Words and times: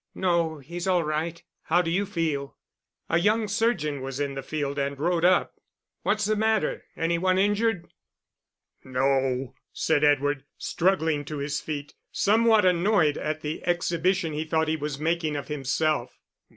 "No; 0.15 0.57
he's 0.57 0.87
all 0.87 1.03
right. 1.03 1.43
How 1.65 1.83
d'you 1.83 2.07
feel?" 2.07 2.57
A 3.07 3.19
young 3.19 3.47
surgeon 3.47 4.01
was 4.01 4.19
in 4.19 4.33
the 4.33 4.41
field, 4.41 4.79
and 4.79 4.97
rode 4.99 5.23
up. 5.23 5.53
"What's 6.01 6.25
the 6.25 6.35
matter? 6.35 6.85
Any 6.97 7.19
one 7.19 7.37
injured?" 7.37 7.87
"No," 8.83 9.53
said 9.71 10.03
Edward, 10.03 10.43
struggling 10.57 11.23
to 11.25 11.37
his 11.37 11.61
feet, 11.61 11.93
somewhat 12.11 12.65
annoyed 12.65 13.15
at 13.19 13.41
the 13.41 13.63
exhibition 13.67 14.33
he 14.33 14.43
thought 14.43 14.67
he 14.67 14.75
was 14.75 14.97
making 14.97 15.35
of 15.35 15.49
himself. 15.49 16.17